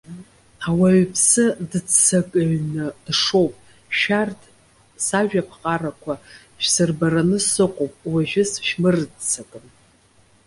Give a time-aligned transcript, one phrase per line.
[0.67, 3.53] Ауаҩԥсы дыццакыҩны дшоуп.
[3.99, 4.41] Шәарҭ
[5.05, 6.13] сажәаԥҟарақәа
[6.63, 9.65] шәсырбараны сыҟоуп, уажәы сышәмырццакын.